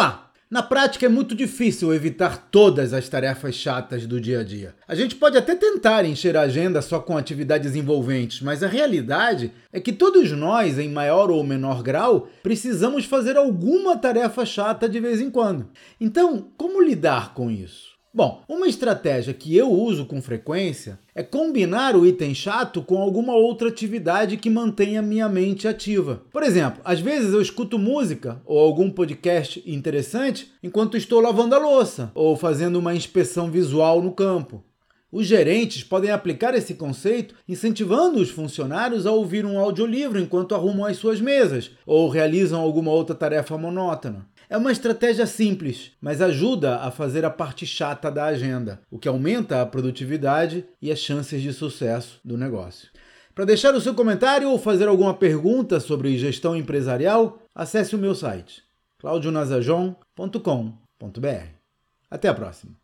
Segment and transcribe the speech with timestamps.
[0.00, 0.30] lá!
[0.50, 4.74] Na prática é muito difícil evitar todas as tarefas chatas do dia a dia.
[4.88, 9.52] A gente pode até tentar encher a agenda só com atividades envolventes, mas a realidade
[9.72, 14.98] é que todos nós, em maior ou menor grau, precisamos fazer alguma tarefa chata de
[14.98, 15.68] vez em quando.
[16.00, 17.90] Então, como lidar com isso?
[18.12, 23.34] Bom, uma estratégia que eu uso com frequência é combinar o item chato com alguma
[23.34, 26.20] outra atividade que mantenha minha mente ativa.
[26.32, 31.58] Por exemplo, às vezes eu escuto música ou algum podcast interessante enquanto estou lavando a
[31.58, 34.64] louça ou fazendo uma inspeção visual no campo.
[35.12, 40.86] Os gerentes podem aplicar esse conceito incentivando os funcionários a ouvir um audiolivro enquanto arrumam
[40.86, 44.24] as suas mesas ou realizam alguma outra tarefa monótona.
[44.48, 49.08] É uma estratégia simples, mas ajuda a fazer a parte chata da agenda, o que
[49.08, 52.88] aumenta a produtividade e as chances de sucesso do negócio.
[53.34, 58.14] Para deixar o seu comentário ou fazer alguma pergunta sobre gestão empresarial, acesse o meu
[58.14, 58.62] site
[58.98, 61.46] claudionazajon.com.br.
[62.10, 62.80] Até a próxima!